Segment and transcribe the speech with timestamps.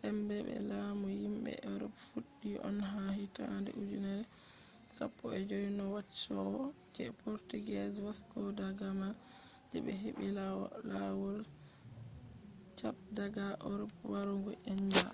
[0.00, 4.24] sembe be lamu yimbe erop fuddi on ha hittande ujenere
[4.96, 6.62] 15 no wanchowo
[6.94, 9.08] je portuguese vasco da gama
[9.70, 10.46] je be heɓɓi ha
[10.90, 11.38] lawol
[12.78, 15.08] cape daga erop warugo india